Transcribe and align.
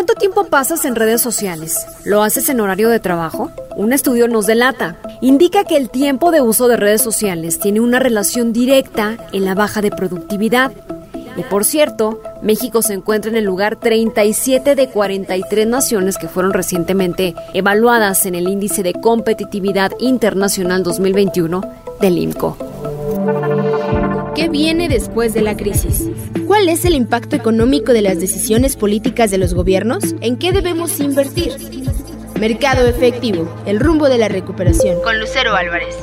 ¿Cuánto 0.00 0.14
tiempo 0.14 0.44
pasas 0.44 0.86
en 0.86 0.96
redes 0.96 1.20
sociales? 1.20 1.86
¿Lo 2.06 2.22
haces 2.22 2.48
en 2.48 2.60
horario 2.60 2.88
de 2.88 3.00
trabajo? 3.00 3.50
Un 3.76 3.92
estudio 3.92 4.28
nos 4.28 4.46
delata. 4.46 4.96
Indica 5.20 5.64
que 5.64 5.76
el 5.76 5.90
tiempo 5.90 6.30
de 6.30 6.40
uso 6.40 6.68
de 6.68 6.78
redes 6.78 7.02
sociales 7.02 7.58
tiene 7.58 7.80
una 7.80 7.98
relación 7.98 8.54
directa 8.54 9.18
en 9.32 9.44
la 9.44 9.54
baja 9.54 9.82
de 9.82 9.90
productividad. 9.90 10.72
Y 11.36 11.42
por 11.42 11.66
cierto, 11.66 12.22
México 12.40 12.80
se 12.80 12.94
encuentra 12.94 13.30
en 13.30 13.36
el 13.36 13.44
lugar 13.44 13.76
37 13.76 14.74
de 14.74 14.88
43 14.88 15.66
naciones 15.66 16.16
que 16.16 16.28
fueron 16.28 16.54
recientemente 16.54 17.34
evaluadas 17.52 18.24
en 18.24 18.36
el 18.36 18.48
Índice 18.48 18.82
de 18.82 18.94
Competitividad 18.94 19.92
Internacional 19.98 20.82
2021 20.82 21.60
del 22.00 22.16
IMCO. 22.16 22.56
¿Qué 24.40 24.48
viene 24.48 24.88
después 24.88 25.34
de 25.34 25.42
la 25.42 25.54
crisis? 25.54 26.08
¿Cuál 26.46 26.70
es 26.70 26.86
el 26.86 26.94
impacto 26.94 27.36
económico 27.36 27.92
de 27.92 28.00
las 28.00 28.20
decisiones 28.20 28.74
políticas 28.74 29.30
de 29.30 29.36
los 29.36 29.52
gobiernos? 29.52 30.14
¿En 30.22 30.38
qué 30.38 30.50
debemos 30.50 30.98
invertir? 30.98 31.52
Mercado 32.40 32.88
efectivo, 32.88 33.54
el 33.66 33.78
rumbo 33.78 34.08
de 34.08 34.16
la 34.16 34.28
recuperación. 34.28 35.02
Con 35.02 35.20
Lucero 35.20 35.54
Álvarez. 35.54 35.94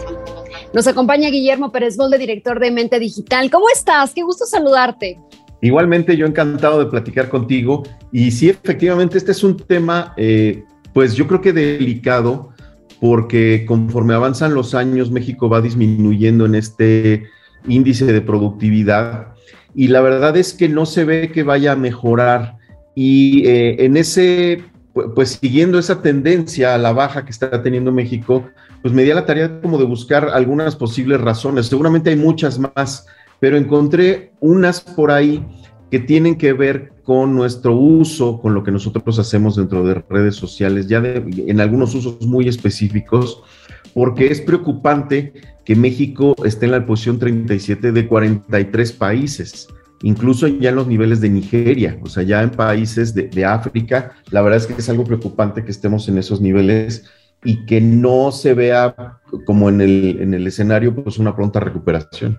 Nos 0.72 0.86
acompaña 0.86 1.32
Guillermo 1.32 1.72
Pérez 1.72 1.98
Bolde, 1.98 2.20
director 2.20 2.60
de 2.60 2.70
Mente 2.70 3.00
Digital. 3.00 3.50
¿Cómo 3.50 3.70
estás? 3.74 4.14
Qué 4.14 4.22
gusto 4.22 4.46
saludarte. 4.46 5.20
Igualmente, 5.62 6.16
yo 6.16 6.28
encantado 6.28 6.78
de 6.78 6.92
platicar 6.92 7.30
contigo. 7.30 7.82
Y 8.12 8.30
sí, 8.30 8.50
efectivamente, 8.50 9.18
este 9.18 9.32
es 9.32 9.44
un 9.44 9.58
tema, 9.58 10.14
eh, 10.16 10.64
pues 10.94 11.16
yo 11.16 11.26
creo 11.26 11.42
que 11.42 11.54
delicado, 11.54 12.52
porque 13.02 13.66
conforme 13.68 14.14
avanzan 14.14 14.54
los 14.54 14.76
años, 14.76 15.10
México 15.10 15.50
va 15.50 15.60
disminuyendo 15.60 16.46
en 16.46 16.54
este 16.54 17.36
índice 17.68 18.06
de 18.06 18.22
productividad 18.22 19.38
y 19.78 19.90
la 19.90 20.02
verdad 20.02 20.36
es 20.38 20.56
que 20.56 20.68
no 20.68 20.88
se 20.88 21.06
ve 21.06 21.32
que 21.32 21.44
vaya 21.44 21.74
a 21.74 21.76
mejorar. 21.76 22.58
Y 22.96 23.46
eh, 23.46 23.86
en 23.86 23.96
ese, 23.96 24.64
pues 25.14 25.38
siguiendo 25.40 25.78
esa 25.78 26.02
tendencia 26.02 26.74
a 26.74 26.80
la 26.80 26.94
baja 26.94 27.24
que 27.24 27.30
está 27.30 27.62
teniendo 27.62 27.92
México, 27.92 28.44
pues 28.82 28.92
me 28.92 29.04
di 29.04 29.12
a 29.12 29.16
la 29.16 29.28
tarea 29.28 29.62
como 29.62 29.78
de 29.78 29.86
buscar 29.86 30.30
algunas 30.30 30.76
posibles 30.76 31.22
razones. 31.22 31.68
Seguramente 31.68 32.10
hay 32.10 32.16
muchas 32.16 32.58
más, 32.58 33.06
pero 33.40 33.56
encontré 33.56 34.32
unas 34.40 34.82
por 34.82 35.12
ahí 35.12 35.46
que 35.92 36.00
tienen 36.00 36.40
que 36.40 36.54
ver 36.54 36.94
con 37.04 37.36
nuestro 37.36 37.76
uso, 37.76 38.42
con 38.42 38.56
lo 38.56 38.64
que 38.64 38.72
nosotros 38.72 39.20
hacemos 39.20 39.58
dentro 39.58 39.84
de 39.84 40.04
redes 40.10 40.36
sociales, 40.36 40.88
ya 40.88 40.98
en 40.98 41.62
algunos 41.62 41.94
usos 41.94 42.26
muy 42.26 42.48
específicos, 42.48 43.44
porque 43.98 44.28
es 44.28 44.42
preocupante 44.42 45.34
que 45.66 45.76
México 45.76 46.36
esté 46.46 46.68
en 46.68 46.74
la 46.74 46.86
posición 46.86 47.18
37 47.18 47.92
de 47.92 48.08
43 48.08 48.92
países, 48.92 49.70
incluso 50.04 50.48
ya 50.48 50.70
en 50.70 50.76
los 50.76 50.86
niveles 50.86 51.20
de 51.20 51.32
Nigeria, 51.32 51.98
o 52.04 52.08
sea, 52.08 52.22
ya 52.22 52.44
en 52.44 52.52
países 52.52 53.16
de, 53.16 53.44
África, 53.44 54.12
la 54.30 54.44
verdad 54.44 54.60
es 54.60 54.68
que 54.68 54.74
es 54.74 54.88
algo 54.88 55.04
preocupante 55.04 55.66
que 55.66 55.72
estemos 55.72 56.08
en 56.10 56.20
esos 56.20 56.42
niveles 56.42 57.06
y 57.44 57.66
que 57.66 57.82
no 57.82 58.32
se 58.32 58.54
vea 58.54 59.18
como 59.48 59.68
en 59.68 59.82
el, 59.82 60.20
en 60.22 60.36
el 60.36 60.46
escenario, 60.46 60.94
pues 60.94 61.18
una 61.18 61.36
pronta 61.36 61.60
recuperación. 61.60 62.38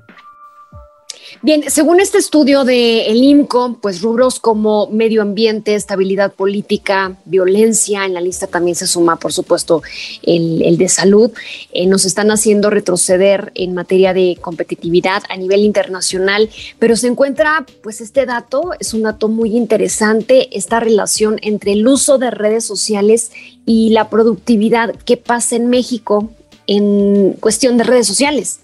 Bien, 1.40 1.62
según 1.68 2.00
este 2.00 2.18
estudio 2.18 2.64
del 2.64 3.06
el 3.06 3.22
IMCO, 3.22 3.78
pues 3.80 4.02
rubros 4.02 4.40
como 4.40 4.88
medio 4.88 5.22
ambiente, 5.22 5.76
estabilidad 5.76 6.32
política, 6.32 7.16
violencia, 7.26 8.04
en 8.04 8.14
la 8.14 8.20
lista 8.20 8.48
también 8.48 8.74
se 8.74 8.88
suma, 8.88 9.16
por 9.16 9.32
supuesto, 9.32 9.82
el, 10.24 10.76
de 10.76 10.88
salud, 10.88 11.30
eh, 11.72 11.86
nos 11.86 12.06
están 12.06 12.32
haciendo 12.32 12.70
retroceder 12.70 13.52
en 13.54 13.72
materia 13.72 14.12
de 14.14 14.36
competitividad 14.40 15.22
a 15.28 15.36
nivel 15.36 15.60
internacional, 15.60 16.50
pero 16.80 16.96
se 16.96 17.06
encuentra, 17.06 17.64
pues 17.84 18.00
este 18.00 18.26
dato 18.26 18.72
es 18.80 18.92
un 18.92 19.02
dato 19.02 19.28
muy 19.28 19.56
interesante, 19.56 20.56
esta 20.58 20.80
relación 20.80 21.38
entre 21.42 21.72
el 21.72 21.86
uso 21.86 22.18
de 22.18 22.32
redes 22.32 22.64
sociales 22.64 23.30
y 23.64 23.90
la 23.90 24.10
productividad. 24.10 24.96
¿Qué 25.04 25.16
pasa 25.16 25.54
en 25.54 25.68
México 25.68 26.30
en 26.66 27.34
cuestión 27.34 27.76
de 27.76 27.84
redes 27.84 28.08
sociales? 28.08 28.58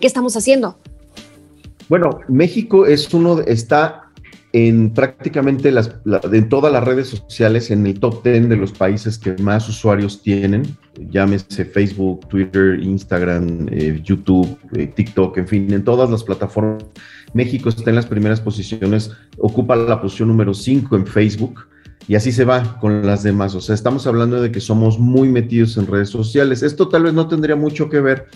¿Qué 0.00 0.06
estamos 0.06 0.38
haciendo? 0.38 0.78
Bueno, 1.88 2.20
México 2.28 2.86
es 2.86 3.12
uno, 3.12 3.40
está 3.40 4.04
en 4.52 4.94
prácticamente 4.94 5.72
las, 5.72 5.90
en 6.32 6.48
todas 6.48 6.72
las 6.72 6.84
redes 6.84 7.08
sociales, 7.08 7.70
en 7.72 7.86
el 7.86 7.98
top 7.98 8.22
10 8.22 8.48
de 8.48 8.56
los 8.56 8.70
países 8.72 9.18
que 9.18 9.32
más 9.42 9.68
usuarios 9.68 10.22
tienen, 10.22 10.62
llámese 11.10 11.64
Facebook, 11.64 12.28
Twitter, 12.28 12.78
Instagram, 12.80 13.66
eh, 13.72 14.00
YouTube, 14.02 14.56
eh, 14.76 14.86
TikTok, 14.86 15.38
en 15.38 15.48
fin, 15.48 15.72
en 15.72 15.82
todas 15.82 16.08
las 16.08 16.22
plataformas. 16.22 16.84
México 17.32 17.68
está 17.68 17.90
en 17.90 17.96
las 17.96 18.06
primeras 18.06 18.40
posiciones, 18.40 19.10
ocupa 19.38 19.74
la 19.74 20.00
posición 20.00 20.28
número 20.28 20.54
5 20.54 20.94
en 20.96 21.06
Facebook 21.06 21.66
y 22.06 22.16
así 22.16 22.32
se 22.32 22.44
va 22.44 22.78
con 22.80 23.06
las 23.06 23.22
demás. 23.22 23.54
O 23.54 23.60
sea, 23.60 23.74
estamos 23.74 24.06
hablando 24.06 24.40
de 24.40 24.52
que 24.52 24.60
somos 24.60 24.98
muy 24.98 25.28
metidos 25.28 25.76
en 25.76 25.86
redes 25.86 26.10
sociales. 26.10 26.62
Esto 26.62 26.88
tal 26.88 27.04
vez 27.04 27.14
no 27.14 27.28
tendría 27.28 27.56
mucho 27.56 27.88
que 27.88 28.00
ver 28.00 28.28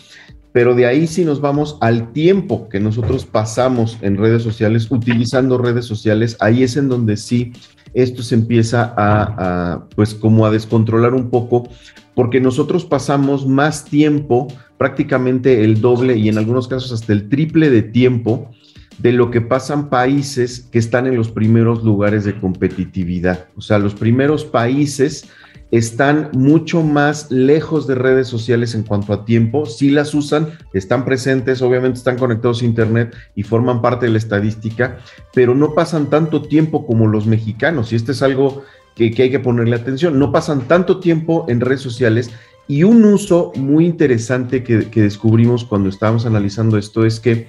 pero 0.53 0.75
de 0.75 0.87
ahí 0.87 1.07
si 1.07 1.25
nos 1.25 1.41
vamos 1.41 1.77
al 1.81 2.13
tiempo 2.13 2.69
que 2.69 2.81
nosotros 2.81 3.27
pasamos 3.27 3.99
en 4.01 4.17
redes 4.17 4.43
sociales, 4.43 4.91
utilizando 4.91 5.59
redes 5.59 5.85
sociales, 5.85 6.37
ahí 6.41 6.63
es 6.63 6.77
en 6.77 6.89
donde 6.89 7.17
sí 7.17 7.53
esto 7.95 8.23
se 8.23 8.35
empieza 8.35 8.95
a, 8.97 9.87
pues 9.95 10.15
como 10.15 10.47
a 10.47 10.51
descontrolar 10.51 11.15
un 11.15 11.31
poco, 11.31 11.69
porque 12.15 12.41
nosotros 12.41 12.85
pasamos 12.85 13.47
más 13.47 13.85
tiempo, 13.85 14.49
prácticamente 14.77 15.65
el 15.65 15.81
doble 15.81 16.17
y 16.17 16.29
en 16.29 16.39
algunos 16.39 16.69
casos 16.69 16.93
hasta 16.93 17.13
el 17.13 17.29
triple 17.29 17.71
de 17.71 17.83
tiempo 17.83 18.51
de 18.99 19.13
lo 19.13 19.31
que 19.31 19.41
pasan 19.41 19.89
países 19.89 20.69
que 20.73 20.79
están 20.79 21.07
en 21.07 21.17
los 21.17 21.31
primeros 21.31 21.85
lugares 21.85 22.25
de 22.25 22.39
competitividad. 22.39 23.47
O 23.57 23.61
sea, 23.61 23.79
los 23.79 23.95
primeros 23.95 24.45
países 24.45 25.29
están 25.71 26.31
mucho 26.33 26.83
más 26.83 27.31
lejos 27.31 27.87
de 27.87 27.95
redes 27.95 28.27
sociales 28.27 28.75
en 28.75 28.83
cuanto 28.83 29.13
a 29.13 29.25
tiempo, 29.25 29.67
sí 29.67 29.91
las 29.91 30.15
usan, 30.15 30.49
están 30.73 31.05
presentes, 31.05 31.61
obviamente 31.61 31.99
están 31.99 32.17
conectados 32.17 32.63
a 32.63 32.65
Internet 32.65 33.15
y 33.35 33.43
forman 33.43 33.83
parte 33.83 34.07
de 34.07 34.13
la 34.13 34.19
estadística, 34.19 34.99
pero 35.35 35.55
no 35.55 35.75
pasan 35.75 36.09
tanto 36.09 36.43
tiempo 36.43 36.87
como 36.87 37.07
los 37.07 37.27
mexicanos, 37.27 37.93
y 37.93 37.97
este 37.97 38.13
es 38.13 38.23
algo 38.23 38.65
que, 38.99 39.23
hay 39.23 39.31
que 39.31 39.39
ponerle 39.39 39.77
atención, 39.77 40.19
no 40.19 40.33
pasan 40.33 40.67
tanto 40.67 40.99
tiempo 41.01 41.47
en 41.49 41.61
redes 41.61 41.81
sociales. 41.81 42.31
Y 42.67 42.83
un 42.83 43.05
uso 43.05 43.53
muy 43.57 43.87
interesante 43.87 44.63
que, 44.63 44.85
descubrimos 45.01 45.65
cuando 45.65 45.89
estábamos 45.89 46.27
analizando 46.27 46.77
esto 46.77 47.07
es 47.07 47.19
que 47.19 47.47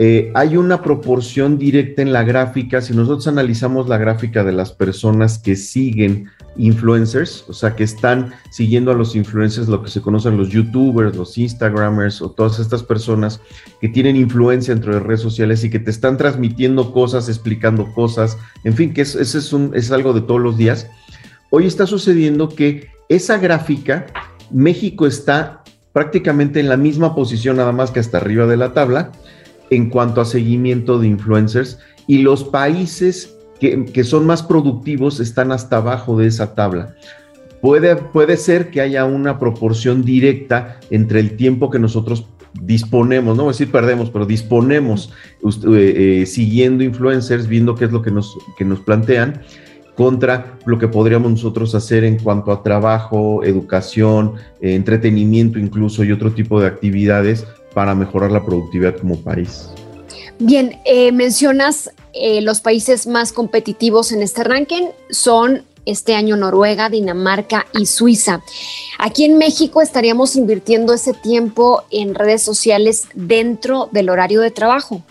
eh, 0.00 0.30
hay 0.36 0.56
una 0.56 0.80
proporción 0.80 1.58
directa 1.58 2.02
en 2.02 2.12
la 2.12 2.22
gráfica. 2.22 2.80
Si 2.80 2.94
nosotros 2.94 3.26
analizamos 3.26 3.88
la 3.88 3.98
gráfica 3.98 4.44
de 4.44 4.52
las 4.52 4.70
personas 4.70 5.38
que 5.40 5.56
siguen 5.56 6.28
influencers, 6.56 7.44
o 7.48 7.52
sea, 7.52 7.74
que 7.74 7.82
están 7.82 8.32
siguiendo 8.52 8.92
a 8.92 8.94
los 8.94 9.16
influencers, 9.16 9.66
lo 9.66 9.82
que 9.82 9.90
se 9.90 10.00
conocen 10.00 10.36
los 10.36 10.50
youtubers, 10.50 11.16
los 11.16 11.36
instagramers 11.36 12.22
o 12.22 12.30
todas 12.30 12.60
estas 12.60 12.84
personas 12.84 13.40
que 13.80 13.88
tienen 13.88 14.14
influencia 14.14 14.72
dentro 14.72 14.94
de 14.94 15.00
redes 15.00 15.20
sociales 15.20 15.64
y 15.64 15.70
que 15.70 15.80
te 15.80 15.90
están 15.90 16.16
transmitiendo 16.16 16.92
cosas, 16.92 17.28
explicando 17.28 17.92
cosas, 17.92 18.38
en 18.62 18.74
fin, 18.74 18.94
que 18.94 19.00
eso 19.00 19.20
es, 19.20 19.34
es 19.74 19.90
algo 19.90 20.12
de 20.12 20.20
todos 20.20 20.40
los 20.40 20.56
días. 20.56 20.88
Hoy 21.50 21.66
está 21.66 21.88
sucediendo 21.88 22.48
que 22.48 22.86
esa 23.08 23.38
gráfica, 23.38 24.06
México 24.52 25.08
está 25.08 25.64
prácticamente 25.92 26.60
en 26.60 26.68
la 26.68 26.76
misma 26.76 27.16
posición, 27.16 27.56
nada 27.56 27.72
más 27.72 27.90
que 27.90 27.98
hasta 27.98 28.18
arriba 28.18 28.46
de 28.46 28.56
la 28.56 28.72
tabla, 28.74 29.10
en 29.70 29.90
cuanto 29.90 30.20
a 30.20 30.24
seguimiento 30.24 30.98
de 30.98 31.08
influencers 31.08 31.78
y 32.06 32.18
los 32.18 32.44
países 32.44 33.36
que, 33.60 34.04
son 34.04 34.26
más 34.26 34.42
productivos 34.42 35.20
están 35.20 35.52
hasta 35.52 35.78
abajo 35.78 36.18
de 36.18 36.26
esa 36.26 36.54
tabla. 36.54 36.94
Puede, 37.60 37.96
puede 37.96 38.36
ser 38.36 38.70
que 38.70 38.80
haya 38.80 39.04
una 39.04 39.38
proporción 39.38 40.04
directa 40.04 40.78
entre 40.90 41.18
el 41.20 41.36
tiempo 41.36 41.70
que 41.70 41.80
nosotros 41.80 42.26
disponemos, 42.62 43.36
no 43.36 43.44
voy 43.44 43.50
a 43.50 43.52
decir 43.52 43.70
perdemos, 43.70 44.10
pero 44.10 44.26
disponemos 44.26 45.12
eh, 45.42 46.20
eh, 46.22 46.26
siguiendo 46.26 46.84
influencers, 46.84 47.46
viendo 47.48 47.74
qué 47.74 47.86
es 47.86 47.92
lo 47.92 48.00
que 48.00 48.10
nos, 48.10 48.36
que 48.56 48.64
nos 48.64 48.80
plantean, 48.80 49.42
contra 49.96 50.56
lo 50.64 50.78
que 50.78 50.86
podríamos 50.86 51.32
nosotros 51.32 51.74
hacer 51.74 52.04
en 52.04 52.18
cuanto 52.18 52.52
a 52.52 52.62
trabajo, 52.62 53.42
educación, 53.42 54.34
eh, 54.60 54.76
entretenimiento 54.76 55.58
incluso 55.58 56.04
y 56.04 56.12
otro 56.12 56.32
tipo 56.32 56.60
de 56.60 56.68
actividades 56.68 57.44
para 57.78 57.94
mejorar 57.94 58.32
la 58.32 58.44
productividad 58.44 58.96
como 58.96 59.20
país. 59.20 59.68
Bien, 60.40 60.80
mencionas 61.12 61.92
eh, 62.12 62.40
los 62.40 62.60
países 62.60 63.06
más 63.06 63.32
competitivos 63.32 64.10
en 64.10 64.20
este 64.20 64.42
ranking 64.42 64.88
son 65.10 65.62
este 65.86 66.16
año 66.16 66.36
Noruega, 66.36 66.90
Dinamarca 66.90 67.66
y 67.72 67.86
Suiza. 67.86 68.42
Aquí 68.98 69.26
en 69.26 69.38
México 69.38 69.80
estaríamos 69.80 70.34
invirtiendo 70.34 70.92
ese 70.92 71.14
tiempo 71.14 71.84
en 71.92 72.16
redes 72.16 72.42
sociales 72.42 73.06
dentro 73.14 73.88
del 73.92 74.10
horario 74.10 74.40
de 74.40 74.50
trabajo. 74.50 75.04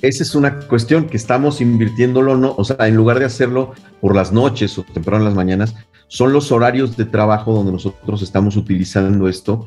Esa 0.00 0.22
es 0.22 0.36
una 0.36 0.60
cuestión 0.60 1.08
que 1.08 1.16
estamos 1.16 1.60
invirtiéndolo, 1.60 2.36
no, 2.36 2.54
o 2.56 2.62
sea, 2.62 2.86
en 2.86 2.94
lugar 2.94 3.18
de 3.18 3.24
hacerlo 3.24 3.72
por 4.00 4.14
las 4.14 4.30
noches 4.30 4.78
o 4.78 4.84
temprano 4.84 5.22
en 5.22 5.24
las 5.24 5.34
mañanas, 5.34 5.74
son 6.08 6.32
los 6.32 6.52
horarios 6.52 6.96
de 6.96 7.04
trabajo 7.04 7.52
donde 7.52 7.72
nosotros 7.72 8.22
estamos 8.22 8.56
utilizando 8.56 9.28
esto. 9.28 9.66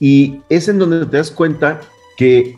Y 0.00 0.40
es 0.48 0.68
en 0.68 0.78
donde 0.78 1.06
te 1.06 1.16
das 1.16 1.30
cuenta 1.30 1.80
que 2.16 2.56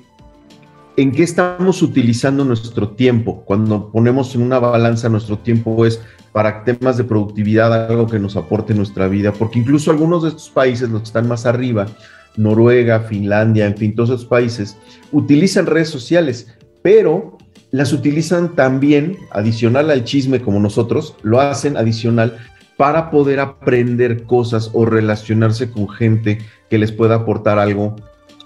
¿En 0.96 1.12
qué 1.12 1.22
estamos 1.22 1.80
utilizando 1.80 2.44
nuestro 2.44 2.90
tiempo? 2.90 3.42
Cuando 3.46 3.90
ponemos 3.90 4.34
en 4.34 4.42
una 4.42 4.58
balanza 4.58 5.08
nuestro 5.08 5.38
tiempo 5.38 5.86
es 5.86 5.98
para 6.32 6.62
temas 6.64 6.98
de 6.98 7.04
productividad, 7.04 7.88
algo 7.88 8.06
que 8.06 8.18
nos 8.18 8.36
aporte 8.36 8.74
nuestra 8.74 9.08
vida, 9.08 9.32
porque 9.32 9.60
incluso 9.60 9.90
algunos 9.90 10.24
de 10.24 10.28
estos 10.28 10.50
países, 10.50 10.90
los 10.90 11.00
que 11.00 11.06
están 11.06 11.26
más 11.26 11.46
arriba, 11.46 11.86
Noruega, 12.36 13.00
Finlandia, 13.00 13.66
en 13.66 13.76
fin, 13.76 13.94
todos 13.94 14.10
esos 14.10 14.26
países, 14.26 14.76
utilizan 15.10 15.64
redes 15.64 15.88
sociales, 15.88 16.48
pero 16.82 17.38
las 17.70 17.94
utilizan 17.94 18.54
también, 18.54 19.16
adicional 19.30 19.90
al 19.90 20.04
chisme 20.04 20.42
como 20.42 20.60
nosotros, 20.60 21.14
lo 21.22 21.40
hacen 21.40 21.76
adicional 21.76 22.36
para 22.80 23.10
poder 23.10 23.40
aprender 23.40 24.22
cosas 24.22 24.70
o 24.72 24.86
relacionarse 24.86 25.70
con 25.70 25.86
gente 25.86 26.38
que 26.70 26.78
les 26.78 26.92
pueda 26.92 27.16
aportar 27.16 27.58
algo 27.58 27.94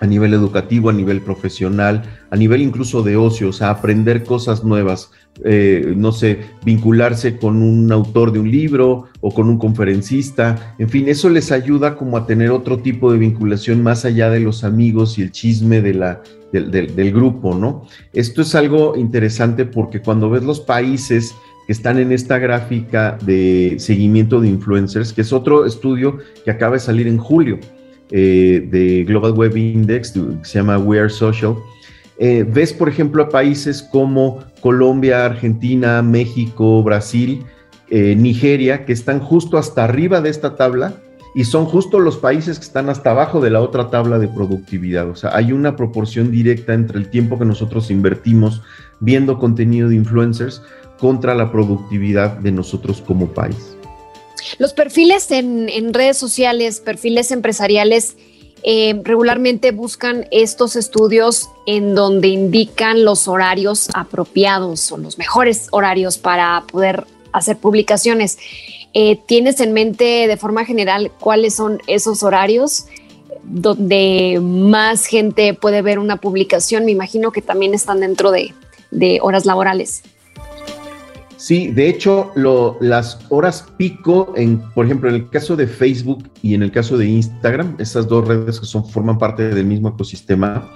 a 0.00 0.06
nivel 0.06 0.34
educativo, 0.34 0.90
a 0.90 0.92
nivel 0.92 1.20
profesional, 1.20 2.02
a 2.32 2.36
nivel 2.36 2.60
incluso 2.60 3.04
de 3.04 3.16
ocio, 3.16 3.50
o 3.50 3.52
sea, 3.52 3.70
aprender 3.70 4.24
cosas 4.24 4.64
nuevas, 4.64 5.12
eh, 5.44 5.94
no 5.96 6.10
sé, 6.10 6.40
vincularse 6.64 7.36
con 7.36 7.62
un 7.62 7.92
autor 7.92 8.32
de 8.32 8.40
un 8.40 8.50
libro 8.50 9.04
o 9.20 9.32
con 9.32 9.48
un 9.48 9.56
conferencista, 9.56 10.74
en 10.80 10.88
fin, 10.88 11.08
eso 11.08 11.28
les 11.28 11.52
ayuda 11.52 11.94
como 11.94 12.16
a 12.16 12.26
tener 12.26 12.50
otro 12.50 12.80
tipo 12.80 13.12
de 13.12 13.18
vinculación 13.18 13.84
más 13.84 14.04
allá 14.04 14.30
de 14.30 14.40
los 14.40 14.64
amigos 14.64 15.16
y 15.16 15.22
el 15.22 15.30
chisme 15.30 15.80
de 15.80 15.94
la, 15.94 16.22
del 16.50 17.12
grupo, 17.12 17.54
¿no? 17.54 17.86
Esto 18.12 18.42
es 18.42 18.56
algo 18.56 18.96
interesante 18.96 19.64
porque 19.64 20.00
cuando 20.00 20.28
ves 20.28 20.42
los 20.42 20.58
países 20.58 21.36
que 21.66 21.72
están 21.72 21.98
en 21.98 22.12
esta 22.12 22.38
gráfica 22.38 23.18
de 23.24 23.76
seguimiento 23.78 24.40
de 24.40 24.48
influencers, 24.48 25.12
que 25.12 25.22
es 25.22 25.32
otro 25.32 25.66
estudio 25.66 26.18
que 26.44 26.50
acaba 26.50 26.74
de 26.74 26.80
salir 26.80 27.06
en 27.06 27.18
julio, 27.18 27.58
eh, 28.10 28.66
de 28.70 29.04
Global 29.04 29.32
Web 29.32 29.56
Index, 29.56 30.12
que 30.12 30.44
se 30.44 30.58
llama 30.58 30.78
We 30.78 30.98
Are 31.00 31.10
Social, 31.10 31.56
eh, 32.18 32.44
ves, 32.48 32.72
por 32.72 32.88
ejemplo, 32.88 33.24
a 33.24 33.28
países 33.28 33.82
como 33.82 34.44
Colombia, 34.60 35.24
Argentina, 35.24 36.00
México, 36.02 36.82
Brasil, 36.82 37.44
eh, 37.90 38.14
Nigeria, 38.16 38.84
que 38.84 38.92
están 38.92 39.20
justo 39.20 39.58
hasta 39.58 39.84
arriba 39.84 40.20
de 40.20 40.30
esta 40.30 40.56
tabla 40.56 40.94
y 41.34 41.44
son 41.44 41.64
justo 41.64 41.98
los 41.98 42.16
países 42.16 42.58
que 42.58 42.64
están 42.64 42.88
hasta 42.88 43.10
abajo 43.10 43.40
de 43.40 43.50
la 43.50 43.60
otra 43.60 43.90
tabla 43.90 44.20
de 44.20 44.28
productividad. 44.28 45.08
O 45.08 45.16
sea, 45.16 45.34
hay 45.34 45.50
una 45.50 45.74
proporción 45.74 46.30
directa 46.30 46.74
entre 46.74 46.98
el 46.98 47.10
tiempo 47.10 47.38
que 47.38 47.44
nosotros 47.44 47.90
invertimos 47.90 48.62
viendo 49.00 49.38
contenido 49.38 49.88
de 49.88 49.96
influencers 49.96 50.62
contra 51.04 51.34
la 51.34 51.52
productividad 51.52 52.38
de 52.38 52.50
nosotros 52.50 53.02
como 53.06 53.26
país. 53.26 53.76
Los 54.56 54.72
perfiles 54.72 55.30
en, 55.30 55.92
redes 55.92 56.16
sociales, 56.16 56.80
perfiles 56.80 57.30
empresariales, 57.30 58.16
eh, 58.62 58.98
regularmente 59.04 59.72
buscan 59.72 60.26
estos 60.30 60.76
estudios 60.76 61.50
en 61.66 61.94
donde 61.94 62.28
indican 62.28 63.04
los 63.04 63.28
horarios 63.28 63.90
apropiados 63.92 64.90
o 64.92 64.96
los 64.96 65.18
mejores 65.18 65.68
horarios 65.72 66.16
para 66.16 66.64
poder 66.72 67.04
hacer 67.32 67.58
publicaciones. 67.58 68.38
Eh, 68.94 69.20
¿Tienes 69.26 69.60
en 69.60 69.74
mente 69.74 70.26
de 70.26 70.36
forma 70.38 70.64
general 70.64 71.12
cuáles 71.20 71.54
son 71.54 71.82
esos 71.86 72.22
horarios 72.22 72.86
donde 73.42 74.40
más 74.42 75.04
gente 75.04 75.52
puede 75.52 75.82
ver 75.82 75.98
una 75.98 76.16
publicación? 76.16 76.86
Me 76.86 76.92
imagino 76.92 77.30
que 77.30 77.42
también 77.42 77.74
están 77.74 78.00
dentro 78.00 78.30
de 78.30 78.54
horas 79.20 79.44
laborales. 79.44 80.02
Sí, 81.44 81.70
de 81.70 81.90
hecho, 81.90 82.32
las 82.80 83.18
horas 83.28 83.66
pico, 83.76 84.32
en, 84.34 84.62
por 84.72 84.86
ejemplo, 84.86 85.10
en 85.10 85.16
el 85.16 85.28
caso 85.28 85.56
de 85.56 85.66
Facebook 85.66 86.30
y 86.40 86.54
en 86.54 86.62
el 86.62 86.72
caso 86.72 86.96
de 86.96 87.04
Instagram, 87.04 87.76
esas 87.78 88.08
dos 88.08 88.26
redes 88.26 88.58
que 88.58 88.64
son, 88.64 88.88
forman 88.88 89.18
parte 89.18 89.50
del 89.50 89.66
mismo 89.66 89.90
ecosistema, 89.90 90.70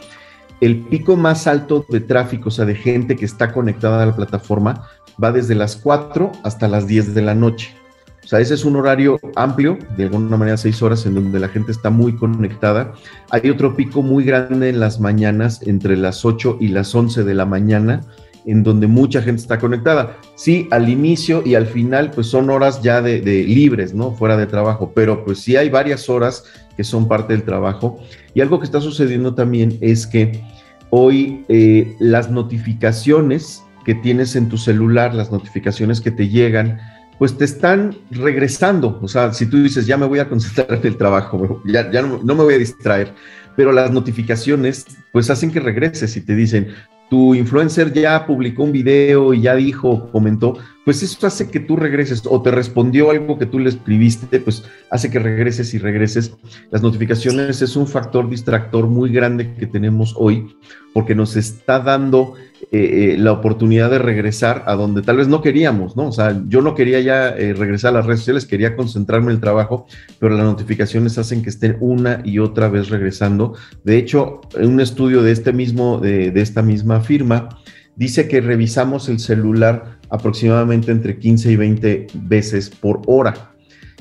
el 0.61 0.85
pico 0.85 1.17
más 1.17 1.47
alto 1.47 1.87
de 1.88 2.00
tráfico, 2.00 2.50
o 2.50 2.53
sea, 2.53 2.67
de 2.67 2.75
gente 2.75 3.17
que 3.17 3.25
está 3.25 3.50
conectada 3.50 4.03
a 4.03 4.05
la 4.05 4.15
plataforma, 4.15 4.87
va 5.25 5.32
desde 5.32 5.55
las 5.55 5.75
4 5.75 6.32
hasta 6.43 6.69
las 6.69 6.87
10 6.87 7.14
de 7.14 7.23
la 7.23 7.35
noche. 7.35 7.75
O 8.23 8.26
sea, 8.29 8.41
ese 8.41 8.53
es 8.53 8.67
un 8.67 8.76
horario 8.76 9.19
amplio, 9.37 9.79
de 9.97 10.05
alguna 10.05 10.37
manera 10.37 10.59
seis 10.59 10.82
horas, 10.82 11.06
en 11.06 11.14
donde 11.14 11.41
la 11.41 11.49
gente 11.49 11.73
está 11.73 11.88
muy 11.88 12.14
conectada. 12.14 12.93
Hay 13.31 13.49
otro 13.49 13.75
pico 13.75 14.03
muy 14.03 14.23
grande 14.23 14.69
en 14.69 14.81
las 14.81 15.00
mañanas, 15.00 15.62
entre 15.62 15.97
las 15.97 16.26
8 16.26 16.59
y 16.61 16.69
las 16.69 16.94
11 16.94 17.25
de 17.25 17.32
la 17.32 17.47
mañana, 17.47 18.03
en 18.49 18.62
donde 18.62 18.87
mucha 18.87 19.21
gente 19.21 19.43
está 19.43 19.59
conectada. 19.59 20.17
Sí, 20.35 20.69
al 20.71 20.89
inicio 20.89 21.43
y 21.45 21.55
al 21.55 21.67
final, 21.67 22.11
pues 22.11 22.29
son 22.29 22.49
horas 22.49 22.81
ya 22.83 23.03
de, 23.03 23.21
libres, 23.45 23.93
¿no? 23.93 24.12
Fuera 24.12 24.39
de 24.39 24.47
trabajo, 24.47 24.93
pero 24.95 25.23
pues 25.25 25.41
sí 25.41 25.56
hay 25.56 25.69
varias 25.69 26.09
horas 26.09 26.45
que 26.75 26.83
son 26.83 27.06
parte 27.06 27.35
del 27.35 27.43
trabajo. 27.43 28.00
Y 28.33 28.41
algo 28.41 28.59
que 28.59 28.65
está 28.65 28.81
sucediendo 28.81 29.35
también 29.35 29.77
es 29.83 30.06
que 30.06 30.43
hoy 30.89 31.45
eh, 31.49 31.95
las 32.00 32.31
notificaciones 32.31 33.62
que 33.85 33.95
tienes 33.95 34.35
en 34.35 34.49
tu 34.49 34.56
celular, 34.56 35.15
las 35.15 35.31
notificaciones 35.31 36.00
que 36.00 36.11
te 36.11 36.29
llegan, 36.29 36.81
pues 37.19 37.37
te 37.37 37.45
están 37.45 37.99
regresando. 38.11 38.99
O 39.03 39.09
sea, 39.09 39.35
si 39.35 39.45
tú 39.45 39.62
dices, 39.62 39.87
ya 39.87 39.99
me 39.99 40.06
voy 40.06 40.21
a 40.21 40.29
concentrar 40.29 40.73
en 40.73 40.87
el 40.87 40.97
trabajo, 40.97 41.62
ya, 41.67 41.85
no, 41.85 42.21
no, 42.25 42.35
me 42.35 42.45
voy 42.45 42.55
a 42.55 42.59
distraer, 42.59 43.12
pero 43.56 43.73
las 43.73 43.91
notificaciones 43.91 44.87
pues 45.12 45.29
hacen 45.29 45.50
que 45.50 45.61
regreses 45.61 46.17
y 46.17 46.23
te 46.23 46.35
dicen, 46.35 46.69
tu 47.10 47.34
influencer 47.34 47.93
ya 47.93 48.26
publicó 48.26 48.64
un 48.64 48.72
video 48.72 49.32
y 49.32 49.43
ya 49.43 49.55
dijo, 49.56 50.10
comentó, 50.10 50.58
pues 50.84 51.02
eso 51.02 51.26
hace 51.26 51.50
que 51.50 51.60
tú 51.60 51.76
regreses 51.76 52.22
o 52.26 52.40
te 52.43 52.50
respondió 52.50 53.10
algo 53.10 53.38
que 53.38 53.46
tú 53.46 53.58
le 53.58 53.70
escribiste, 53.70 54.40
pues 54.40 54.64
hace 54.90 55.10
que 55.10 55.19
regreses 55.19 55.72
y 55.75 55.78
regreses. 55.78 56.37
Las 56.70 56.82
notificaciones 56.82 57.62
es 57.62 57.76
un 57.76 57.87
factor 57.87 58.28
distractor 58.28 58.87
muy 58.87 59.10
grande 59.10 59.55
que 59.55 59.66
tenemos 59.66 60.14
hoy 60.16 60.55
porque 60.94 61.14
nos 61.14 61.37
está 61.37 61.81
dando 61.81 62.34
eh, 62.72 63.12
eh, 63.12 63.16
la 63.19 63.31
oportunidad 63.31 63.88
de 63.88 64.00
regresar 64.00 64.64
a 64.66 64.75
donde 64.75 65.02
tal 65.02 65.16
vez 65.16 65.28
no 65.28 65.40
queríamos, 65.43 65.96
¿no? 65.96 66.08
O 66.08 66.12
sea, 66.12 66.43
yo 66.49 66.60
no 66.60 66.75
quería 66.75 66.99
ya 67.00 67.28
eh, 67.28 67.55
regresar 67.55 67.90
a 67.90 67.99
las 67.99 68.06
redes 68.06 68.20
sociales, 68.20 68.46
quería 68.46 68.75
concentrarme 68.75 69.28
en 69.28 69.37
el 69.37 69.40
trabajo, 69.40 69.87
pero 70.19 70.37
las 70.37 70.44
notificaciones 70.44 71.19
hacen 71.19 71.43
que 71.43 71.50
estén 71.50 71.76
una 71.81 72.20
y 72.25 72.40
otra 72.40 72.69
vez 72.69 72.88
regresando. 72.88 73.55
De 73.84 73.96
hecho, 73.96 74.40
un 74.60 74.81
estudio 74.81 75.22
de 75.22 75.31
este 75.31 75.52
mismo, 75.52 75.99
de, 75.99 76.32
esta 76.34 76.62
misma 76.62 77.00
firma, 77.00 77.49
dice 77.94 78.26
que 78.26 78.40
revisamos 78.40 79.08
el 79.08 79.20
celular 79.20 79.99
aproximadamente 80.11 80.90
entre 80.90 81.16
15 81.19 81.52
y 81.52 81.56
20 81.56 82.06
veces 82.14 82.70
por 82.70 83.02
hora. 83.06 83.52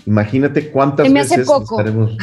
Imagínate 0.08 0.72
cuántas 0.72 1.08
me 1.08 1.20
veces 1.20 1.40
hace 1.40 1.46
poco. 1.46 1.80
estaremos. 1.80 2.18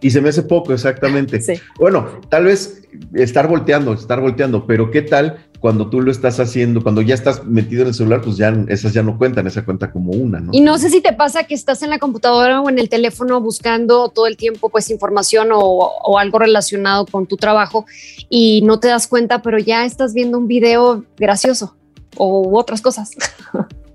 Y 0.00 0.10
se 0.10 0.20
me 0.20 0.28
hace 0.28 0.42
poco, 0.42 0.72
exactamente. 0.72 1.40
Bueno, 1.78 2.20
tal 2.28 2.44
vez 2.44 2.82
estar 3.14 3.48
volteando, 3.48 3.94
estar 3.94 4.20
volteando, 4.20 4.66
pero 4.66 4.90
¿qué 4.90 5.02
tal 5.02 5.38
cuando 5.58 5.88
tú 5.88 6.00
lo 6.00 6.10
estás 6.10 6.38
haciendo, 6.38 6.82
cuando 6.82 7.02
ya 7.02 7.14
estás 7.14 7.44
metido 7.44 7.82
en 7.82 7.88
el 7.88 7.94
celular, 7.94 8.20
pues 8.20 8.36
ya 8.36 8.54
esas 8.68 8.92
ya 8.92 9.02
no 9.02 9.16
cuentan, 9.18 9.46
esa 9.46 9.64
cuenta 9.64 9.90
como 9.90 10.12
una, 10.12 10.38
¿no? 10.38 10.52
Y 10.52 10.60
no 10.60 10.78
sé 10.78 10.90
si 10.90 11.00
te 11.00 11.12
pasa 11.12 11.44
que 11.44 11.54
estás 11.54 11.82
en 11.82 11.90
la 11.90 11.98
computadora 11.98 12.60
o 12.60 12.68
en 12.68 12.78
el 12.78 12.88
teléfono 12.88 13.40
buscando 13.40 14.08
todo 14.10 14.26
el 14.26 14.36
tiempo 14.36 14.68
pues 14.68 14.90
información 14.90 15.48
o, 15.52 15.60
o 15.60 16.18
algo 16.18 16.38
relacionado 16.38 17.06
con 17.06 17.26
tu 17.26 17.36
trabajo 17.36 17.86
y 18.28 18.62
no 18.62 18.80
te 18.80 18.88
das 18.88 19.06
cuenta, 19.06 19.42
pero 19.42 19.58
ya 19.58 19.84
estás 19.84 20.12
viendo 20.14 20.38
un 20.38 20.46
video 20.46 21.04
gracioso 21.16 21.74
o 22.16 22.58
otras 22.58 22.82
cosas. 22.82 23.10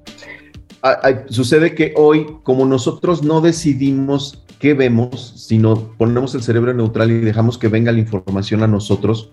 sucede 1.29 1.75
que 1.75 1.93
hoy, 1.95 2.27
como 2.43 2.65
nosotros 2.65 3.23
no 3.23 3.41
decidimos 3.41 4.43
qué 4.59 4.73
vemos, 4.73 5.33
sino 5.37 5.95
ponemos 5.97 6.35
el 6.35 6.43
cerebro 6.43 6.73
neutral 6.73 7.11
y 7.11 7.19
dejamos 7.19 7.57
que 7.57 7.67
venga 7.67 7.91
la 7.91 7.99
información 7.99 8.63
a 8.63 8.67
nosotros, 8.67 9.31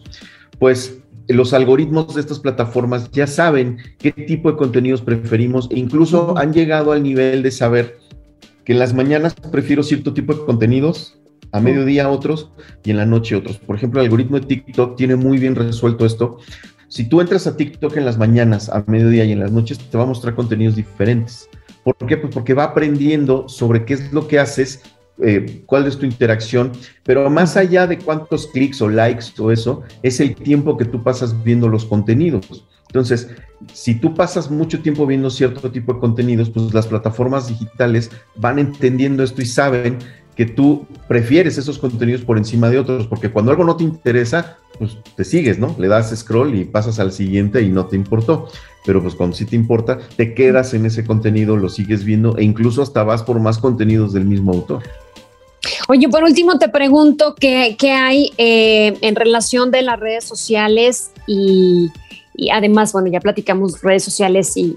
pues 0.59 0.99
los 1.29 1.53
algoritmos 1.53 2.15
de 2.15 2.23
estas 2.23 2.39
plataformas 2.39 3.11
ya 3.11 3.27
saben 3.27 3.79
qué 3.99 4.13
tipo 4.13 4.51
de 4.51 4.57
contenidos 4.57 5.03
preferimos 5.03 5.69
e 5.71 5.79
incluso 5.79 6.37
han 6.39 6.53
llegado 6.53 6.93
al 6.93 7.03
nivel 7.03 7.43
de 7.43 7.51
saber 7.51 7.99
que 8.65 8.73
en 8.73 8.79
las 8.79 8.95
mañanas 8.95 9.35
prefiero 9.35 9.83
cierto 9.83 10.15
tipo 10.15 10.35
de 10.35 10.45
contenidos, 10.45 11.19
a 11.53 11.61
mediodía 11.61 12.11
otros 12.11 12.51
y 12.85 12.91
en 12.91 12.99
la 12.99 13.07
noche 13.07 13.37
otros. 13.37 13.59
Por 13.59 13.77
ejemplo, 13.77 14.01
el 14.01 14.07
algoritmo 14.07 14.39
de 14.39 14.47
TikTok 14.47 14.97
tiene 14.97 15.17
muy 15.17 15.39
bien 15.39 15.55
resuelto 15.55 16.05
esto 16.05 16.39
si 16.89 17.09
tú 17.09 17.21
entras 17.21 17.47
a 17.47 17.57
TikTok 17.57 17.97
en 17.97 18.05
las 18.05 18.19
mañanas, 18.19 18.69
a 18.69 18.83
mediodía 18.87 19.25
y 19.25 19.33
en 19.33 19.41
las 19.41 19.53
noches, 19.53 19.79
te 19.79 19.97
va 19.97 20.05
a 20.05 20.07
mostrar 20.07 20.35
contenidos 20.35 20.77
diferentes. 20.77 21.49
¿Por 21.85 21.97
qué? 22.07 22.17
Pues 22.17 22.33
porque 22.33 22.55
va 22.55 22.65
aprendiendo 22.65 23.49
sobre 23.49 23.85
qué 23.85 23.95
es 23.95 24.13
lo 24.13 24.27
que 24.27 24.39
haces, 24.39 24.83
eh, 25.21 25.63
cuál 25.67 25.87
es 25.87 25.99
tu 25.99 26.07
interacción, 26.07 26.73
pero 27.03 27.29
más 27.29 27.57
allá 27.57 27.87
de 27.87 27.99
cuántos 27.99 28.47
clics 28.49 28.81
o 28.81 28.89
likes 28.89 29.27
o 29.39 29.51
eso, 29.51 29.83
es 30.03 30.21
el 30.21 30.35
tiempo 30.35 30.77
que 30.77 30.85
tú 30.85 31.03
pasas 31.03 31.43
viendo 31.45 31.69
los 31.69 31.85
contenidos. 31.85 32.67
Entonces, 32.89 33.29
si 33.73 33.95
tú 33.95 34.15
pasas 34.15 34.51
mucho 34.51 34.81
tiempo 34.81 35.07
viendo 35.07 35.29
cierto 35.29 35.71
tipo 35.71 35.93
de 35.93 36.01
contenidos, 36.01 36.49
pues 36.51 36.73
las 36.73 36.87
plataformas 36.87 37.49
digitales 37.49 38.11
van 38.37 38.59
entendiendo 38.59 39.23
esto 39.23 39.43
y 39.43 39.47
saben 39.47 39.99
que 40.39 40.47
tú 40.47 40.87
prefieres 41.09 41.59
esos 41.59 41.81
contenidos 41.81 42.23
por 42.23 42.39
encima 42.39 42.71
de 42.71 42.79
otros, 42.79 43.09
porque 43.09 43.29
cuando 43.29 43.51
algo 43.51 43.65
no 43.65 43.77
te 43.77 43.83
interesa, 43.83 44.59
pues 44.79 44.97
te 45.17 45.25
sigues, 45.25 45.59
¿no? 45.59 45.75
Le 45.81 45.89
das 45.89 46.17
scroll 46.17 46.55
y 46.55 46.65
pasas 46.65 47.01
al 47.01 47.11
siguiente 47.11 47.61
y 47.61 47.71
no 47.71 47.87
te 47.87 47.97
importó. 47.97 48.47
Pero 48.87 49.03
pues 49.03 49.17
cuando 49.17 49.35
sí 49.35 49.47
te 49.47 49.57
importa, 49.57 49.99
te 50.17 50.35
quedas 50.35 50.75
en 50.75 50.87
ese 50.87 51.05
contenido, 51.05 51.57
lo 51.57 51.69
sigues 51.69 52.05
viendo 52.05 52.39
e 52.39 52.45
incluso 52.45 52.83
hasta 52.83 53.03
vas 53.03 53.25
por 53.25 53.41
más 53.41 53.59
contenidos 53.59 54.13
del 54.13 54.27
mismo 54.27 54.53
autor. 54.53 54.85
Oye, 55.89 56.09
por 56.09 56.23
último 56.23 56.57
te 56.57 56.69
pregunto 56.69 57.35
qué, 57.35 57.77
hay 57.91 58.31
eh, 58.39 58.97
en 59.01 59.17
relación 59.17 59.73
de 59.73 59.83
las 59.83 59.99
redes 59.99 60.23
sociales 60.23 61.11
y, 61.27 61.91
además, 62.53 62.93
bueno, 62.93 63.09
ya 63.09 63.19
platicamos 63.19 63.83
redes 63.83 64.05
sociales 64.05 64.53
y, 64.57 64.77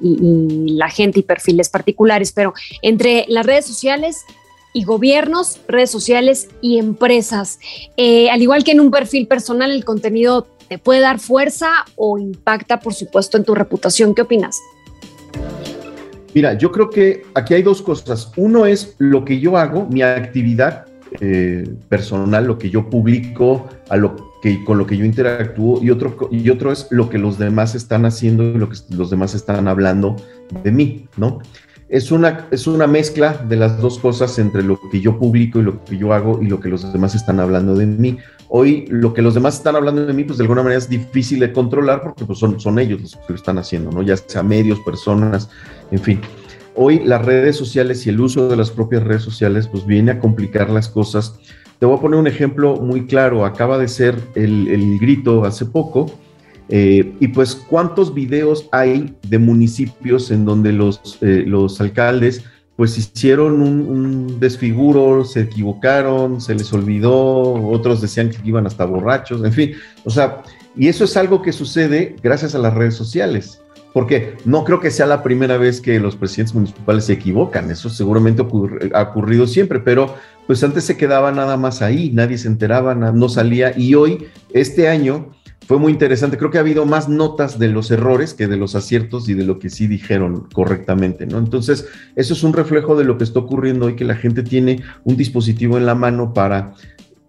la 0.72 0.90
gente 0.90 1.20
y 1.20 1.24
perfiles 1.24 1.70
particulares, 1.70 2.32
pero 2.32 2.56
entre 2.82 3.26
las 3.28 3.46
redes 3.46 3.68
sociales 3.68 4.26
y 4.74 4.84
gobiernos, 4.84 5.60
redes 5.68 5.92
sociales 5.92 6.50
y 6.62 6.78
empresas, 6.78 7.60
eh, 7.98 8.30
al 8.30 8.42
igual 8.42 8.64
que 8.64 8.72
en 8.72 8.80
un 8.80 8.92
perfil 8.92 9.28
personal, 9.28 9.72
el 9.72 9.86
contenido 9.86 10.48
te 10.70 10.78
puede 10.78 11.02
dar 11.02 11.20
fuerza 11.20 11.70
o 11.96 12.18
impacta, 12.18 12.80
por 12.80 12.94
supuesto, 12.94 13.38
en 13.38 13.44
tu 13.44 13.54
reputación. 13.54 14.16
¿Qué 14.16 14.22
opinas? 14.22 14.58
Mira, 16.34 16.54
yo 16.54 16.72
creo 16.72 16.90
que 16.90 17.24
aquí 17.34 17.56
hay 17.56 17.62
dos 17.62 17.82
cosas. 17.82 18.32
Uno 18.38 18.66
es 18.66 18.96
lo 18.98 19.26
que 19.26 19.40
yo 19.40 19.58
hago, 19.58 19.86
mi 19.88 20.02
actividad 20.02 20.86
eh, 21.20 21.68
personal, 21.90 22.46
lo 22.46 22.58
que 22.58 22.70
yo 22.70 22.90
publico, 22.90 23.68
a 23.90 23.98
lo 23.98 24.32
que, 24.42 24.64
con 24.64 24.78
lo 24.78 24.86
que 24.86 24.96
yo 24.96 25.04
interactúo, 25.04 25.84
y 25.84 25.90
otro, 25.90 26.30
y 26.32 26.50
otro 26.50 26.72
es 26.72 26.88
lo 26.90 27.10
que 27.10 27.18
los 27.18 27.38
demás 27.38 27.76
están 27.76 28.06
haciendo 28.06 28.44
y 28.44 28.54
lo 28.54 28.70
que 28.70 28.78
los 28.92 29.10
demás 29.10 29.36
están 29.36 29.68
hablando 29.68 30.16
de 30.64 30.72
mí, 30.72 31.08
¿no? 31.18 31.40
Es 31.92 32.10
una, 32.10 32.48
es 32.52 32.68
una 32.68 32.88
mezcla 32.88 33.34
de 33.34 33.58
las 33.58 33.78
dos 33.82 34.00
cosas 34.00 34.40
entre 34.40 34.64
lo 34.64 34.80
que 34.90 35.02
yo 35.02 35.20
publico 35.20 35.60
y 35.60 35.64
lo 35.64 35.84
que 35.84 35.98
yo 35.98 36.14
hago 36.14 36.42
y 36.42 36.48
lo 36.48 36.62
que 36.62 36.70
los 36.70 36.92
demás 36.94 37.16
están 37.16 37.42
hablando 37.42 37.76
de 37.76 37.86
mí. 37.86 38.18
Hoy 38.48 38.86
lo 38.88 39.14
que 39.14 39.22
los 39.22 39.34
demás 39.34 39.58
están 39.58 39.76
hablando 39.76 40.06
de 40.06 40.14
mí, 40.14 40.24
pues 40.24 40.38
de 40.38 40.46
alguna 40.46 40.64
manera 40.64 40.80
es 40.80 40.88
difícil 40.88 41.42
de 41.42 41.52
controlar 41.52 42.02
porque 42.02 42.24
pues 42.24 42.40
son, 42.40 42.62
son 42.62 42.80
ellos 42.80 43.02
los 43.02 43.16
que 43.18 43.34
lo 43.34 43.36
están 43.36 43.58
haciendo, 43.58 43.92
¿no? 43.92 44.04
Ya 44.04 44.16
sea 44.16 44.42
medios, 44.42 44.80
personas, 44.80 45.50
en 45.92 46.00
fin. 46.00 46.22
Hoy 46.76 47.02
las 47.04 47.26
redes 47.26 47.58
sociales 47.58 48.08
y 48.08 48.10
el 48.10 48.22
uso 48.22 48.48
de 48.48 48.56
las 48.56 48.72
propias 48.72 49.04
redes 49.04 49.24
sociales 49.24 49.68
pues 49.68 49.86
viene 49.86 50.12
a 50.12 50.20
complicar 50.20 50.70
las 50.70 50.88
cosas. 50.88 51.36
Te 51.80 51.86
voy 51.86 51.98
a 51.98 52.00
poner 52.00 52.20
un 52.20 52.28
ejemplo 52.28 52.78
muy 52.78 53.06
claro. 53.06 53.44
Acaba 53.44 53.78
de 53.78 53.90
ser 53.90 54.16
el, 54.36 54.98
grito 54.98 55.44
hace 55.44 55.66
poco. 55.66 56.10
Eh, 56.72 57.14
y 57.20 57.28
pues, 57.28 57.54
¿cuántos 57.54 58.14
videos 58.14 58.68
hay 58.72 59.14
de 59.28 59.38
municipios 59.38 60.32
en 60.32 60.46
donde 60.46 60.72
los, 60.72 61.18
eh, 61.22 61.44
los 61.46 61.80
alcaldes 61.82 62.44
pues 62.78 62.98
hicieron 62.98 63.62
un, 63.62 64.40
desfiguro, 64.40 65.24
se 65.24 65.42
equivocaron, 65.42 66.42
se 66.42 66.56
les 66.56 66.74
olvidó, 66.74 67.54
otros 67.70 68.02
decían 68.02 68.32
que 68.32 68.38
iban 68.44 68.66
hasta 68.66 68.86
borrachos, 68.86 69.44
en 69.44 69.54
fin, 69.54 69.74
o 70.04 70.10
sea, 70.10 70.42
y 70.76 70.88
eso 70.88 71.04
es 71.04 71.16
algo 71.16 71.44
que 71.44 71.52
sucede 71.52 72.16
gracias 72.24 72.56
a 72.56 72.58
las 72.58 72.74
redes 72.74 72.96
sociales 72.96 73.62
porque 73.94 74.38
no 74.46 74.64
creo 74.64 74.80
que 74.80 74.90
sea 74.90 75.06
la 75.06 75.22
primera 75.22 75.58
vez 75.58 75.82
que 75.82 76.00
los 76.00 76.16
presidentes 76.16 76.56
municipales 76.56 77.06
se 77.06 77.14
equivocan, 77.14 77.70
eso 77.70 77.90
seguramente 77.90 78.42
ha 78.94 79.02
ocurrido 79.02 79.48
siempre, 79.48 79.80
pero 79.80 80.16
pues 80.48 80.64
antes 80.64 80.86
se 80.86 80.98
quedaba 80.98 81.32
nada 81.32 81.58
más 81.58 81.82
ahí, 81.82 82.10
nadie 82.12 82.38
se 82.38 82.48
enteraba, 82.48 82.96
no 82.96 83.30
salía 83.30 83.78
y 83.78 83.96
hoy, 83.96 84.28
este 84.54 84.88
año, 84.88 85.32
fue 85.72 85.80
muy 85.80 85.94
interesante, 85.94 86.38
creo 86.38 86.52
que 86.52 86.58
ha 86.58 86.60
habido 86.68 86.86
más 86.86 87.08
notas 87.08 87.58
de 87.58 87.70
los 87.70 87.92
errores 87.92 88.34
que 88.34 88.48
de 88.48 88.58
los 88.58 88.76
aciertos 88.76 89.30
y 89.30 89.36
de 89.36 89.46
lo 89.46 89.58
que 89.58 89.70
sí 89.70 89.88
dijeron 89.88 90.50
correctamente, 90.52 91.26
¿no? 91.26 91.38
Entonces, 91.38 91.88
eso 92.18 92.34
es 92.34 92.44
un 92.44 92.52
reflejo 92.52 92.98
de 92.98 93.06
lo 93.06 93.18
que 93.18 93.24
está 93.24 93.40
ocurriendo 93.40 93.86
hoy, 93.86 93.96
que 93.96 94.04
la 94.04 94.16
gente 94.16 94.44
tiene 94.44 94.84
un 95.06 95.16
dispositivo 95.16 95.78
en 95.78 95.86
la 95.86 95.96
mano 95.96 96.34
para 96.34 96.74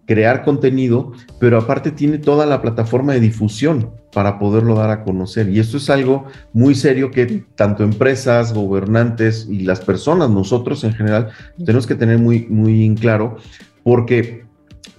crear 0.05 0.43
contenido, 0.43 1.13
pero 1.39 1.57
aparte 1.57 1.91
tiene 1.91 2.17
toda 2.17 2.45
la 2.45 2.61
plataforma 2.61 3.13
de 3.13 3.21
difusión 3.21 3.91
para 4.11 4.37
poderlo 4.39 4.75
dar 4.75 4.89
a 4.89 5.05
conocer. 5.05 5.47
Y 5.47 5.59
esto 5.59 5.77
es 5.77 5.89
algo 5.89 6.25
muy 6.51 6.75
serio 6.75 7.11
que 7.11 7.45
tanto 7.55 7.85
empresas, 7.85 8.53
gobernantes 8.53 9.47
y 9.49 9.59
las 9.59 9.79
personas, 9.79 10.29
nosotros 10.29 10.83
en 10.83 10.91
general, 10.91 11.29
tenemos 11.65 11.87
que 11.87 11.95
tener 11.95 12.19
muy, 12.19 12.45
muy 12.49 12.83
en 12.83 12.95
claro, 12.95 13.37
porque 13.85 14.43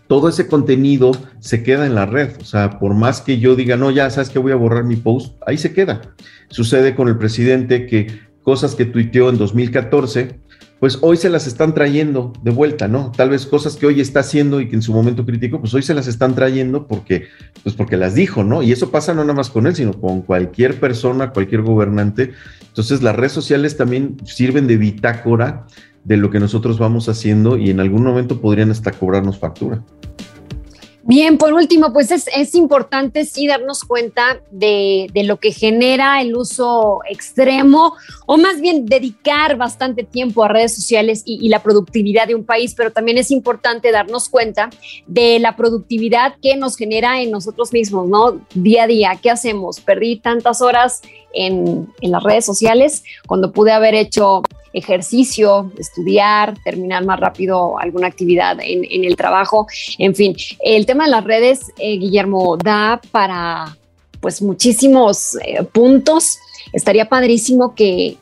todo 0.07 0.29
ese 0.29 0.47
contenido 0.47 1.13
se 1.41 1.63
queda 1.63 1.87
en 1.87 1.95
la 1.95 2.07
red. 2.07 2.31
O 2.41 2.45
sea, 2.45 2.79
por 2.79 2.95
más 2.95 3.21
que 3.21 3.39
yo 3.39 3.57
diga, 3.57 3.77
no, 3.77 3.91
ya 3.91 4.11
sabes 4.11 4.31
que 4.31 4.39
voy 4.39 4.53
a 4.53 4.57
borrar 4.57 4.85
mi 4.85 4.97
post, 4.97 5.37
ahí 5.47 5.59
se 5.59 5.73
queda. 5.73 6.03
Sucede 6.49 6.95
con 6.95 7.09
el 7.09 7.19
presidente 7.19 7.87
que 7.87 8.21
cosas 8.43 8.75
que 8.75 8.85
tuiteó 8.85 9.31
en 9.31 9.39
2014, 9.39 10.39
pues 10.79 10.99
hoy 11.01 11.17
se 11.17 11.31
las 11.31 11.47
están 11.47 11.73
trayendo 11.73 12.35
de 12.43 12.51
vuelta, 12.51 12.89
¿no? 12.89 13.11
Tal 13.17 13.31
vez 13.31 13.47
cosas 13.47 13.77
que 13.77 13.87
hoy 13.87 14.03
está 14.03 14.21
haciendo 14.21 14.61
y 14.61 14.69
que 14.69 14.77
en 14.77 14.83
su 14.83 14.93
momento 14.93 15.25
criticó, 15.25 15.59
pues 15.59 15.73
hoy 15.73 15.83
se 15.83 15.95
las 15.95 16.07
están 16.07 16.35
trayendo 16.35 16.87
porque, 16.87 17.29
pues 17.63 17.75
porque 17.75 17.97
las 17.97 18.15
dijo, 18.15 18.45
¿no? 18.45 18.63
Y 18.63 18.71
eso 18.71 18.91
pasa 18.91 19.15
no 19.15 19.23
nada 19.23 19.33
más 19.33 19.49
con 19.49 19.67
él, 19.67 19.75
sino 19.75 19.99
con 19.99 20.21
cualquier 20.21 20.79
persona, 20.79 21.31
cualquier 21.31 21.63
gobernante. 21.63 22.33
Entonces 22.69 23.03
las 23.03 23.17
redes 23.17 23.33
sociales 23.33 23.79
también 23.79 24.19
sirven 24.27 24.67
de 24.67 24.77
bitácora 24.77 25.67
de 26.05 26.17
lo 26.17 26.31
que 26.31 26.39
nosotros 26.39 26.79
vamos 26.79 27.09
haciendo 27.09 27.57
y 27.57 27.71
en 27.71 27.81
algún 27.81 28.05
momento 28.05 28.41
podrían 28.41 28.71
hasta 28.71 28.93
cobrarnos 28.93 29.39
factura. 29.39 29.83
Bien, 31.07 31.37
por 31.37 31.53
último, 31.53 31.93
pues 31.93 32.11
es, 32.11 32.55
importante 32.55 33.27
sí 33.27 33.47
darnos 33.47 33.85
cuenta 33.85 34.41
de, 34.51 35.11
lo 35.15 35.37
que 35.39 35.53
genera 35.53 36.23
el 36.23 36.35
uso 36.35 37.01
extremo 37.07 37.95
o 38.25 38.39
más 38.39 38.59
bien 38.59 38.87
dedicar 38.87 39.59
bastante 39.59 40.05
tiempo 40.05 40.43
a 40.43 40.49
redes 40.49 40.75
sociales 40.75 41.23
y, 41.27 41.47
la 41.51 41.63
productividad 41.63 42.27
de 42.27 42.35
un 42.35 42.45
país, 42.45 42.75
pero 42.75 42.91
también 42.91 43.19
es 43.19 43.31
importante 43.31 43.93
darnos 43.93 44.31
cuenta 44.31 44.71
de 45.07 45.39
la 45.41 45.57
productividad 45.57 46.37
que 46.41 46.57
nos 46.57 46.75
genera 46.75 47.21
en 47.21 47.31
nosotros 47.31 47.75
mismos, 47.75 48.09
¿no? 48.09 48.41
Día 48.55 48.85
a 48.85 48.87
día, 48.87 49.19
¿qué 49.21 49.31
hacemos? 49.31 49.81
Perdí 49.81 50.17
tantas 50.17 50.63
horas 50.63 51.03
en, 51.35 51.93
en 52.01 52.11
las 52.11 52.23
redes 52.23 52.47
sociales 52.47 53.05
cuando 53.27 53.53
pude 53.53 53.73
haber 53.73 53.95
hecho 53.95 54.43
ejercicio, 54.75 55.73
estudiar, 55.79 56.55
terminar 56.63 57.05
más 57.05 57.19
rápido 57.19 57.79
alguna 57.79 58.09
actividad 58.09 58.59
en, 58.61 59.05
el 59.05 59.17
trabajo. 59.17 59.67
En 59.99 60.15
fin, 60.15 60.37
el 60.61 60.85
tema 60.85 60.94
de 61.03 61.11
las 61.11 61.25
redes, 61.25 61.73
eh, 61.79 61.99
Guillermo, 61.99 62.57
da 62.57 63.01
para 63.11 63.77
pues 64.21 64.41
muchísimos 64.41 65.37
eh, 65.45 65.63
puntos. 65.65 66.39
Estaría 66.73 67.09
padrísimo 67.09 67.75
que, 67.75 68.17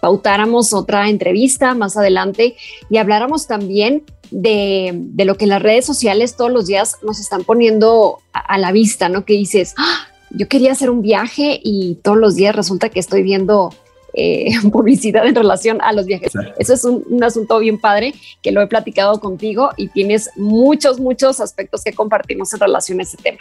pautáramos 0.00 0.72
otra 0.72 1.08
entrevista 1.08 1.74
más 1.74 1.96
adelante 1.96 2.56
y 2.88 2.98
habláramos 2.98 3.46
también 3.46 4.04
de, 4.30 4.94
lo 5.24 5.36
que 5.36 5.46
las 5.46 5.62
redes 5.62 5.84
sociales 5.86 6.36
todos 6.36 6.52
los 6.52 6.66
días 6.66 6.98
nos 7.02 7.18
están 7.18 7.42
poniendo 7.42 8.18
a, 8.32 8.58
la 8.58 8.70
vista, 8.70 9.08
¿no? 9.08 9.24
Que 9.24 9.32
dices, 9.32 9.74
¡Ah! 9.76 10.06
yo 10.30 10.46
quería 10.46 10.72
hacer 10.72 10.90
un 10.90 11.02
viaje 11.02 11.60
y 11.64 11.96
todos 12.02 12.16
los 12.16 12.36
días 12.36 12.54
resulta 12.54 12.88
que 12.88 13.00
estoy 13.00 13.22
viendo 13.22 13.74
eh, 14.14 14.50
publicidad 14.72 15.26
en 15.26 15.34
relación 15.34 15.80
a 15.80 15.92
los 15.92 16.06
viajes. 16.06 16.32
Eso 16.58 16.74
es 16.74 16.84
un, 16.84 17.22
asunto 17.22 17.58
bien 17.58 17.78
padre 17.78 18.14
que 18.42 18.52
lo 18.52 18.60
he 18.60 18.66
platicado 18.66 19.18
contigo 19.20 19.70
y 19.76 19.88
tienes 19.88 20.30
muchos, 20.36 21.00
muchos 21.00 21.40
aspectos 21.40 21.82
que 21.82 21.92
compartimos 21.92 22.52
en 22.52 22.60
relación 22.60 23.00
a 23.00 23.02
ese 23.02 23.16
tema. 23.16 23.38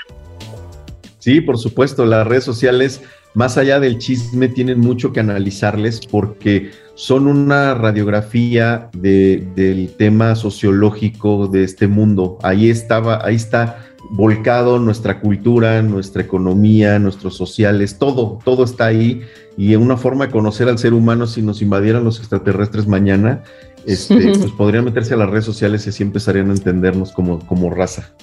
Sí, 1.19 1.41
por 1.41 1.57
supuesto, 1.57 2.05
las 2.05 2.27
redes 2.27 2.43
sociales, 2.43 3.01
más 3.33 3.57
allá 3.57 3.79
del 3.79 3.97
chisme, 3.97 4.47
tienen 4.49 4.79
mucho 4.79 5.13
que 5.13 5.19
analizarles 5.19 6.05
porque 6.05 6.71
son 6.95 7.27
una 7.27 7.73
radiografía 7.73 8.89
del 8.93 9.93
tema 9.97 10.35
sociológico 10.35 11.47
de 11.47 11.63
este 11.63 11.87
mundo. 11.87 12.37
Ahí 12.43 12.69
estaba, 12.69 13.25
ahí 13.25 13.35
está 13.35 13.92
volcado 14.09 14.79
nuestra 14.79 15.19
cultura, 15.19 15.81
nuestra 15.81 16.21
economía, 16.21 16.99
nuestros 16.99 17.35
sociales, 17.35 17.97
todo, 17.97 18.39
todo 18.43 18.63
está 18.63 18.85
ahí 18.85 19.21
y 19.57 19.75
una 19.75 19.97
forma 19.97 20.27
de 20.27 20.31
conocer 20.31 20.67
al 20.67 20.77
ser 20.77 20.93
humano 20.93 21.27
si 21.27 21.41
nos 21.41 21.61
invadieran 21.61 22.03
los 22.03 22.19
extraterrestres 22.19 22.87
mañana, 22.87 23.43
este, 23.85 24.15
pues 24.39 24.51
podrían 24.51 24.85
meterse 24.85 25.13
a 25.13 25.17
las 25.17 25.29
redes 25.29 25.45
sociales 25.45 25.85
y 25.85 25.89
así 25.89 26.03
empezarían 26.03 26.49
a 26.49 26.53
entendernos 26.53 27.11
como, 27.11 27.39
como 27.45 27.69
raza. 27.69 28.13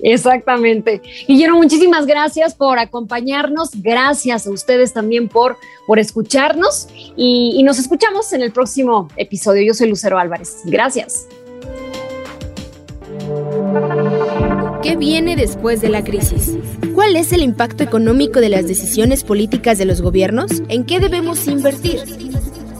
Exactamente. 0.00 1.00
Guillermo, 1.26 1.58
muchísimas 1.58 2.04
gracias 2.04 2.54
por 2.54 2.78
acompañarnos. 2.78 3.70
Gracias 3.80 4.46
a 4.46 4.50
ustedes 4.50 4.92
también 4.92 5.28
por, 5.28 5.56
por 5.86 5.98
escucharnos 5.98 6.88
y, 7.16 7.54
y 7.56 7.62
nos 7.62 7.78
escuchamos 7.78 8.32
en 8.32 8.42
el 8.42 8.52
próximo 8.52 9.08
episodio. 9.16 9.62
Yo 9.62 9.72
soy 9.72 9.88
Lucero 9.88 10.18
Álvarez. 10.18 10.60
Gracias. 10.66 11.26
¿Qué 14.84 14.96
viene 14.96 15.34
después 15.34 15.80
de 15.80 15.88
la 15.88 16.04
crisis? 16.04 16.58
¿Cuál 16.94 17.16
es 17.16 17.32
el 17.32 17.40
impacto 17.40 17.82
económico 17.82 18.40
de 18.40 18.50
las 18.50 18.68
decisiones 18.68 19.24
políticas 19.24 19.78
de 19.78 19.86
los 19.86 20.02
gobiernos? 20.02 20.62
¿En 20.68 20.84
qué 20.84 21.00
debemos 21.00 21.46
invertir? 21.46 22.00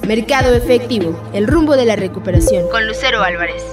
Mercado 0.07 0.55
efectivo, 0.55 1.19
el 1.33 1.47
rumbo 1.47 1.79
de 1.79 1.87
la 1.87 1.97
recuperación. 1.97 2.69
Con 2.69 2.87
Lucero 2.87 3.23
Álvarez. 3.23 3.65